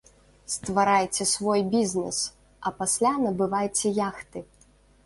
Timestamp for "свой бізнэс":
1.33-2.23